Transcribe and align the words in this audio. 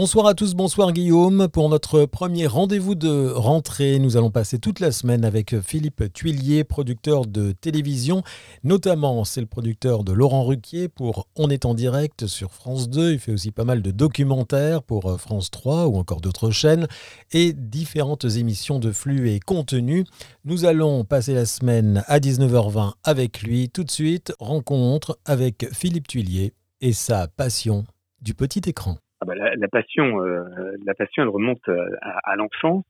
Bonsoir 0.00 0.28
à 0.28 0.34
tous, 0.34 0.54
bonsoir 0.54 0.92
Guillaume. 0.92 1.48
Pour 1.48 1.68
notre 1.68 2.06
premier 2.06 2.46
rendez-vous 2.46 2.94
de 2.94 3.28
rentrée, 3.28 3.98
nous 3.98 4.16
allons 4.16 4.30
passer 4.30 4.58
toute 4.58 4.80
la 4.80 4.92
semaine 4.92 5.26
avec 5.26 5.60
Philippe 5.60 6.10
Tuillier, 6.14 6.64
producteur 6.64 7.26
de 7.26 7.52
télévision. 7.52 8.22
Notamment, 8.64 9.26
c'est 9.26 9.42
le 9.42 9.46
producteur 9.46 10.02
de 10.02 10.14
Laurent 10.14 10.44
Ruquier 10.44 10.88
pour 10.88 11.28
On 11.36 11.50
est 11.50 11.66
en 11.66 11.74
direct 11.74 12.26
sur 12.28 12.52
France 12.52 12.88
2. 12.88 13.12
Il 13.12 13.18
fait 13.18 13.32
aussi 13.32 13.50
pas 13.50 13.64
mal 13.64 13.82
de 13.82 13.90
documentaires 13.90 14.82
pour 14.82 15.20
France 15.20 15.50
3 15.50 15.88
ou 15.88 15.98
encore 15.98 16.22
d'autres 16.22 16.50
chaînes 16.50 16.88
et 17.32 17.52
différentes 17.52 18.24
émissions 18.24 18.78
de 18.78 18.92
flux 18.92 19.28
et 19.28 19.38
contenu. 19.38 20.06
Nous 20.46 20.64
allons 20.64 21.04
passer 21.04 21.34
la 21.34 21.44
semaine 21.44 22.04
à 22.06 22.20
19h20 22.20 22.92
avec 23.04 23.42
lui. 23.42 23.68
Tout 23.68 23.84
de 23.84 23.90
suite, 23.90 24.32
rencontre 24.40 25.18
avec 25.26 25.66
Philippe 25.74 26.08
Tuillier 26.08 26.54
et 26.80 26.94
sa 26.94 27.28
passion 27.28 27.84
du 28.22 28.32
petit 28.32 28.62
écran. 28.64 28.96
La, 29.40 29.68
passion, 29.68 30.22
euh, 30.22 30.44
la 30.84 30.92
passion, 30.92 31.22
elle 31.22 31.30
remonte 31.30 31.66
euh, 31.68 31.96
à, 32.02 32.36
l'enfance. 32.36 32.84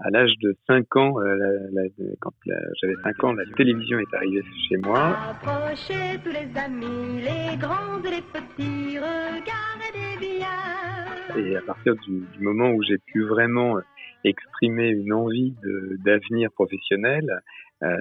À 0.00 0.10
l'âge 0.10 0.32
de 0.42 0.56
5 0.66 0.96
ans, 0.96 1.20
euh, 1.20 1.38
quand 2.20 2.32
j'avais 2.82 2.96
5 3.04 3.24
ans, 3.24 3.32
la 3.32 3.44
télévision 3.56 4.00
est 4.00 4.14
arrivée 4.14 4.42
chez 4.68 4.76
moi. 4.78 5.16
Approchez 5.30 6.18
tous 6.24 6.32
les 6.32 6.58
amis, 6.58 7.22
les 7.22 7.56
grands 7.56 8.02
et 8.02 8.10
les 8.10 8.22
petits, 8.22 8.98
regardez 8.98 10.18
bien. 10.18 11.36
Et 11.36 11.56
à 11.56 11.60
partir 11.60 11.94
du, 11.94 12.24
du 12.36 12.40
moment 12.40 12.70
où 12.70 12.82
j'ai 12.82 12.98
pu 12.98 13.24
vraiment 13.24 13.78
exprimer 14.24 14.88
une 14.88 15.12
envie 15.12 15.54
d'avenir 16.04 16.50
professionnel, 16.52 17.24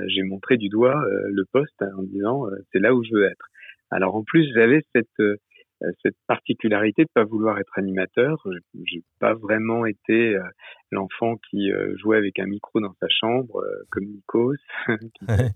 j'ai 0.07 0.23
montré 0.23 0.57
du 0.57 0.69
doigt 0.69 0.99
le 1.27 1.43
poste 1.51 1.83
en 1.95 2.03
disant 2.03 2.45
c'est 2.71 2.79
là 2.79 2.95
où 2.95 3.03
je 3.03 3.13
veux 3.13 3.25
être. 3.25 3.45
Alors 3.91 4.15
en 4.15 4.23
plus 4.23 4.51
j'avais 4.55 4.81
cette 4.95 5.21
cette 6.01 6.15
particularité 6.27 7.03
de 7.03 7.09
pas 7.13 7.23
vouloir 7.23 7.57
être 7.59 7.77
animateur. 7.77 8.45
J'ai 8.85 9.03
pas 9.19 9.33
vraiment 9.33 9.85
été 9.85 10.35
euh, 10.35 10.41
l'enfant 10.91 11.37
qui 11.49 11.71
euh, 11.71 11.95
jouait 11.97 12.17
avec 12.17 12.39
un 12.39 12.45
micro 12.45 12.79
dans 12.79 12.93
sa 12.99 13.07
chambre, 13.09 13.63
comme 13.89 14.05
Nikos, 14.05 14.55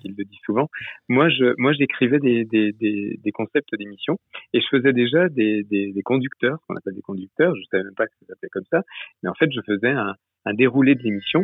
qui, 0.01 0.09
le 0.09 0.23
dit 0.23 0.39
souvent. 0.45 0.69
Moi, 1.09 1.29
je, 1.29 1.53
moi, 1.57 1.73
j'écrivais 1.73 2.19
des, 2.19 2.45
des, 2.45 2.71
des, 2.73 3.19
des, 3.23 3.31
concepts 3.31 3.75
d'émissions 3.77 4.17
et 4.53 4.61
je 4.61 4.67
faisais 4.69 4.93
déjà 4.93 5.29
des, 5.29 5.63
des, 5.63 5.91
des 5.91 6.03
conducteurs, 6.03 6.59
qu'on 6.67 6.75
appelle 6.75 6.95
des 6.95 7.01
conducteurs. 7.01 7.55
Je 7.55 7.63
savais 7.71 7.83
même 7.83 7.95
pas 7.95 8.07
que 8.07 8.13
ça 8.21 8.27
s'appelait 8.27 8.49
comme 8.49 8.65
ça, 8.71 8.83
mais 9.23 9.29
en 9.29 9.35
fait, 9.35 9.51
je 9.51 9.61
faisais 9.61 9.91
un, 9.91 10.15
un 10.45 10.53
déroulé 10.53 10.95
de 10.95 11.03
l'émission. 11.03 11.43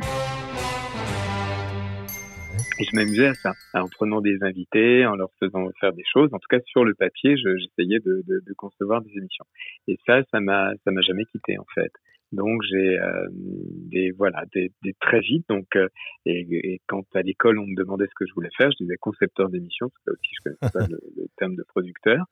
Et 2.80 2.86
je 2.86 2.96
m'amusais 2.96 3.28
à 3.28 3.34
ça, 3.36 3.54
en 3.74 3.88
prenant 3.88 4.20
des 4.22 4.38
invités, 4.42 5.06
en 5.06 5.16
leur 5.16 5.30
faisant 5.40 5.70
faire 5.80 5.94
des 5.94 6.04
choses. 6.12 6.30
En 6.34 6.40
tout 6.40 6.48
cas, 6.50 6.60
sur 6.66 6.84
le 6.84 6.96
papier, 6.96 7.36
j'essayais 7.38 8.00
de, 8.00 8.24
de, 8.26 8.54
concevoir 8.58 9.02
des 9.02 9.12
émissions. 9.16 9.46
Et 9.88 9.98
ça, 10.06 10.22
ça 10.32 10.40
m'a, 10.40 10.72
ça 10.84 10.92
m'a 10.92 11.02
jamais 11.02 11.26
quitté 11.26 11.58
en 11.58 11.66
fait. 11.76 11.92
Donc 12.34 12.62
j'ai 12.64 13.00
euh, 13.00 13.28
des 13.32 14.12
voilà 14.12 14.44
des, 14.54 14.72
des, 14.84 14.94
très 15.00 15.20
vite. 15.20 15.46
Donc 15.50 15.76
euh, 15.76 15.88
et, 16.26 16.46
et, 16.52 16.82
quand 16.88 17.04
à 17.14 17.22
l'école 17.22 17.60
on 17.60 17.68
me 17.68 17.76
demandait 17.76 18.08
ce 18.08 18.16
que 18.16 18.26
je 18.26 18.34
voulais 18.34 18.50
faire, 18.58 18.72
je 18.72 18.84
disais 18.84 18.98
concepteur 19.00 19.50
d'émission, 19.50 19.90
c'est 20.04 20.12
aussi 20.12 20.32
je 20.34 20.50
connaissais 20.50 20.80
pas 20.80 20.88
le, 20.90 21.00
le, 21.16 21.28
terme 21.38 21.56
de 21.56 21.64
producteur. 21.64 22.26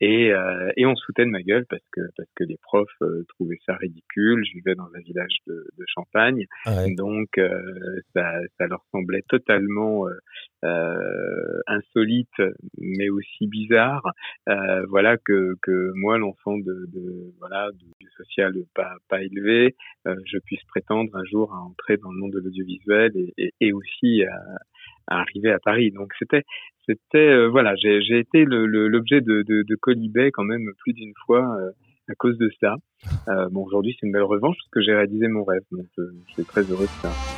Et 0.00 0.30
euh, 0.32 0.70
et 0.76 0.84
on 0.84 0.94
se 0.94 1.02
foutait 1.06 1.24
de 1.24 1.30
ma 1.30 1.42
gueule 1.42 1.64
parce 1.70 1.84
que 1.90 2.02
parce 2.18 2.28
que 2.36 2.44
les 2.44 2.58
profs 2.58 2.88
euh, 3.00 3.24
trouvaient 3.30 3.58
ça 3.64 3.76
ridicule. 3.76 4.44
Je 4.44 4.58
vivais 4.58 4.74
dans 4.74 4.90
un 4.94 5.00
village 5.00 5.38
de, 5.46 5.54
de 5.54 5.84
Champagne, 5.86 6.44
donc 6.96 7.38
euh, 7.38 7.60
ça 8.14 8.34
ça 8.58 8.66
leur 8.66 8.84
semblait 8.92 9.24
totalement 9.28 10.06
insolite 11.66 12.42
mais 12.78 13.08
aussi 13.08 13.46
bizarre. 13.46 14.02
Voilà 14.88 15.16
que 15.16 15.54
que 15.62 15.92
moi 15.94 16.18
l'enfant 16.18 16.58
de, 16.58 16.86
de 16.92 17.32
voilà 17.38 17.70
du 17.72 18.10
social 18.16 18.52
pas 18.74 18.96
pas 19.08 19.22
élevé 19.22 19.45
euh, 20.06 20.14
je 20.24 20.38
puisse 20.38 20.62
prétendre 20.64 21.14
un 21.16 21.24
jour 21.24 21.52
à 21.52 21.58
entrer 21.58 21.96
dans 21.96 22.10
le 22.10 22.18
monde 22.18 22.32
de 22.32 22.40
l'audiovisuel 22.40 23.12
et, 23.60 23.72
aussi 23.72 24.22
à, 24.24 25.18
arriver 25.18 25.50
à 25.50 25.58
Paris. 25.58 25.90
Donc 25.90 26.12
c'était, 26.18 26.42
c'était 26.86 27.18
euh, 27.18 27.48
voilà, 27.48 27.74
j'ai 27.76 28.18
été 28.18 28.44
l'objet 28.44 29.20
de, 29.20 29.42
de, 29.42 29.62
de 29.62 30.30
quand 30.30 30.44
même 30.44 30.70
plus 30.78 30.92
d'une 30.92 31.14
fois 31.24 31.56
euh, 31.60 31.70
à 32.08 32.14
cause 32.14 32.38
de 32.38 32.50
ça. 32.60 32.76
bon, 33.50 33.64
aujourd'hui 33.64 33.96
c'est 33.98 34.06
une 34.06 34.12
belle 34.12 34.22
revanche 34.22 34.56
parce 34.56 34.70
que 34.70 34.82
j'ai 34.82 34.94
réalisé 34.94 35.28
mon 35.28 35.44
rêve, 35.44 35.62
donc 35.72 35.86
je 35.98 36.32
suis 36.32 36.44
très 36.44 36.62
heureux 36.62 36.86
de 36.86 37.08
ça. 37.08 37.35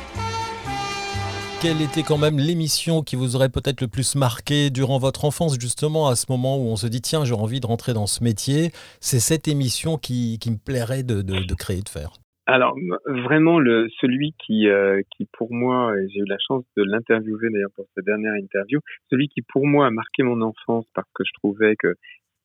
Quelle 1.61 1.81
était 1.81 2.03
quand 2.03 2.17
même 2.17 2.39
l'émission 2.39 3.01
qui 3.01 3.17
vous 3.17 3.35
aurait 3.35 3.49
peut-être 3.49 3.81
le 3.81 3.89
plus 3.89 4.15
marqué 4.15 4.69
durant 4.69 4.97
votre 4.97 5.25
enfance, 5.25 5.59
justement, 5.59 6.07
à 6.07 6.15
ce 6.15 6.25
moment 6.29 6.57
où 6.57 6.61
on 6.69 6.77
se 6.77 6.87
dit 6.87 7.01
tiens, 7.01 7.25
j'ai 7.25 7.33
envie 7.33 7.59
de 7.59 7.67
rentrer 7.67 7.91
dans 7.91 8.07
ce 8.07 8.23
métier. 8.23 8.71
C'est 9.01 9.19
cette 9.19 9.49
émission 9.49 9.97
qui, 9.97 10.39
qui 10.39 10.51
me 10.51 10.57
plairait 10.57 11.03
de, 11.03 11.21
de, 11.21 11.55
créer, 11.55 11.81
de 11.81 11.89
faire. 11.89 12.13
Alors 12.47 12.75
vraiment 13.05 13.59
le 13.59 13.89
celui 13.99 14.33
qui 14.39 14.69
euh, 14.69 15.01
qui 15.11 15.27
pour 15.33 15.53
moi 15.53 15.93
j'ai 16.07 16.21
eu 16.21 16.25
la 16.25 16.37
chance 16.47 16.63
de 16.77 16.83
l'interviewer 16.83 17.49
d'ailleurs 17.51 17.69
pour 17.75 17.85
sa 17.93 18.01
dernière 18.01 18.33
interview 18.33 18.79
celui 19.11 19.27
qui 19.27 19.43
pour 19.43 19.67
moi 19.67 19.85
a 19.85 19.91
marqué 19.91 20.23
mon 20.23 20.41
enfance 20.41 20.85
parce 20.95 21.07
que 21.13 21.23
je 21.23 21.31
trouvais 21.33 21.75
que 21.75 21.93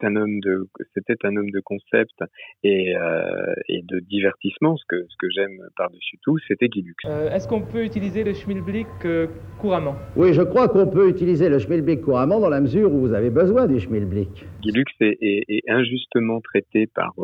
un 0.05 0.17
homme 0.17 0.41
de, 0.41 0.67
c'était 0.95 1.17
un 1.25 1.37
homme 1.37 1.51
de 1.51 1.61
concept 1.61 2.15
et, 2.63 2.97
euh, 2.97 3.55
et 3.69 3.83
de 3.83 4.01
divertissement, 4.01 4.77
ce 4.77 4.85
que, 4.89 4.97
ce 5.09 5.17
que 5.19 5.27
j'aime 5.35 5.59
par-dessus 5.77 6.19
tout, 6.23 6.39
c'était 6.47 6.69
Guy 6.69 6.83
Lux. 6.83 6.97
Euh, 7.07 7.31
est-ce 7.31 7.49
qu'on 7.49 7.63
peut 7.63 7.85
utiliser 7.85 8.25
le 8.25 8.35
schmilblick 8.35 8.87
euh, 9.05 9.27
couramment? 9.61 9.97
Oui, 10.17 10.33
je 10.33 10.43
crois 10.43 10.69
qu'on 10.69 10.87
peut 10.87 11.09
utiliser 11.09 11.49
le 11.49 11.59
schmilblick 11.59 12.03
couramment 12.03 12.41
dans 12.41 12.49
la 12.49 12.61
mesure 12.61 12.93
où 12.93 13.01
vous 13.01 13.15
avez 13.15 13.31
besoin 13.31 13.67
du 13.67 13.81
schmilblick. 13.81 14.45
Guy 14.63 14.71
Lux 14.73 14.93
est, 15.01 15.19
est, 15.21 15.45
est 15.49 15.63
injustement 15.69 16.41
traité 16.41 16.87
par, 16.87 17.15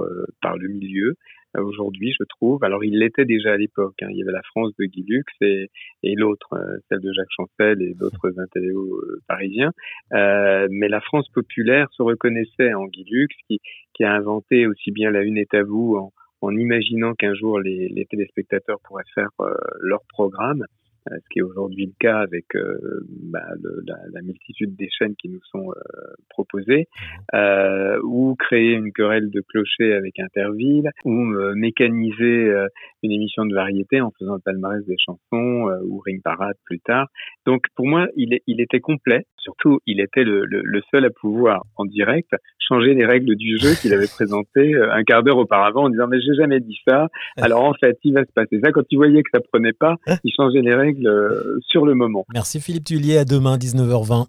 par 0.41 0.57
le 0.57 0.69
milieu 0.69 1.15
aujourd'hui, 1.59 2.13
je 2.19 2.25
trouve. 2.25 2.63
Alors, 2.65 2.85
il 2.85 2.99
l'était 2.99 3.25
déjà 3.25 3.53
à 3.53 3.57
l'époque. 3.57 3.97
Hein. 4.03 4.09
Il 4.11 4.17
y 4.17 4.23
avait 4.23 4.33
la 4.33 4.43
France 4.43 4.73
de 4.79 4.85
Guy 4.85 5.05
Lux 5.07 5.33
et, 5.41 5.71
et 6.03 6.15
l'autre, 6.15 6.55
euh, 6.55 6.79
celle 6.89 7.01
de 7.01 7.13
Jacques 7.13 7.29
Chancel 7.37 7.83
et 7.83 7.95
d'autres 7.95 8.29
intellectuels 8.39 8.77
euh, 8.77 9.21
parisiens. 9.27 9.73
Euh, 10.13 10.69
mais 10.71 10.89
la 10.89 11.01
France 11.01 11.29
populaire 11.31 11.89
se 11.93 12.03
reconnaissait 12.03 12.75
en 12.75 12.87
Guy 12.87 13.05
Lux, 13.11 13.35
qui, 13.49 13.61
qui 13.95 14.05
a 14.05 14.13
inventé 14.13 14.67
aussi 14.67 14.91
bien 14.91 15.11
la 15.11 15.23
une 15.23 15.39
est 15.39 15.55
à 15.55 15.63
vous 15.63 15.97
en, 15.97 16.13
en 16.41 16.57
imaginant 16.57 17.15
qu'un 17.15 17.35
jour 17.35 17.59
les, 17.59 17.89
les, 17.89 18.07
téléspectateurs 18.07 18.79
pourraient 18.85 19.03
faire 19.15 19.31
leur 19.81 20.01
programme. 20.09 20.65
Euh, 21.11 21.17
ce 21.23 21.29
qui 21.31 21.39
est 21.41 21.43
aujourd'hui 21.43 21.87
le 21.87 21.93
cas 21.99 22.19
avec 22.19 22.45
euh, 22.55 22.79
bah, 23.07 23.45
le, 23.61 23.83
la, 23.87 23.97
la, 24.13 24.23
multitude 24.23 24.77
des 24.77 24.89
chaînes 24.91 25.15
qui 25.17 25.29
nous 25.29 25.43
sont 25.51 25.71
euh, 25.71 26.15
proposées, 26.29 26.89
ou 28.03 28.35
créer 28.39 28.73
une 28.73 28.93
querelle 28.93 29.31
de 29.31 29.41
clocher 29.41 29.93
avec 29.95 30.19
Interville, 30.19 30.91
ou 31.05 31.13
mécaniser 31.55 32.53
une 33.03 33.13
émission 33.13 33.45
de 33.47 33.55
variété 33.55 34.01
en 34.01 34.11
faisant 34.19 34.35
le 34.35 34.41
palmarès 34.41 34.85
des 34.87 34.97
chansons 35.05 35.71
ou 35.85 35.99
Ring 36.01 36.23
Parade 36.23 36.57
plus 36.65 36.81
tard. 36.81 37.09
Donc 37.47 37.65
pour 37.75 37.87
moi, 37.87 38.09
il, 38.17 38.35
est, 38.35 38.43
il 38.47 38.61
était 38.61 38.81
complet. 38.81 39.27
Surtout, 39.39 39.81
il 39.87 40.01
était 40.01 40.25
le, 40.25 40.45
le, 40.45 40.61
le, 40.63 40.81
seul 40.91 41.05
à 41.05 41.11
pouvoir 41.11 41.63
en 41.77 41.85
direct 41.85 42.31
changer 42.59 42.95
les 42.95 43.07
règles 43.07 43.37
du 43.37 43.57
jeu 43.59 43.71
qu'il 43.81 43.95
avait 43.95 44.07
présenté 44.07 44.75
un 44.77 45.03
quart 45.03 45.23
d'heure 45.23 45.39
auparavant 45.39 45.85
en 45.85 45.89
disant 45.89 46.07
mais 46.09 46.21
j'ai 46.21 46.35
jamais 46.35 46.61
dit 46.61 46.79
ça. 46.87 47.09
Alors 47.39 47.65
en 47.65 47.75
fait, 47.75 47.99
il 48.05 48.15
va 48.15 48.25
se 48.25 48.33
passer 48.33 48.61
ça. 48.63 48.71
Quand 48.73 48.85
il 48.91 48.97
voyait 48.97 49.23
que 49.23 49.31
ça 49.33 49.41
prenait 49.53 49.73
pas, 49.73 49.97
il 50.25 50.33
changeait 50.35 50.63
les 50.63 50.75
règles 50.75 51.00
euh, 51.07 51.59
sur 51.67 51.85
le 51.85 51.95
moment. 51.95 52.25
Merci 52.33 52.61
Philippe 52.61 52.85
Tullier, 52.85 53.19
à 53.19 53.25
demain 53.25 53.57
19h20. 53.57 54.27